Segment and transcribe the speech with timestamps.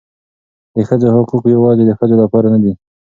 [0.73, 2.73] د ښځو حقوق یوازې د ښځو لپاره نه دي.